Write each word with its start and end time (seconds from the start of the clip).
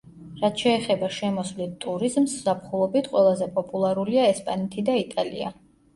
რაც 0.43 0.61
შეეხება 0.61 1.09
შემოსვლით 1.17 1.75
ტურიზმს, 1.83 2.33
ზაფხულობით 2.47 3.11
ყველაზე 3.15 3.51
პოპულარულია 3.59 4.25
ესპანეთი 4.35 4.87
და 4.89 4.97
იტალია. 5.03 5.55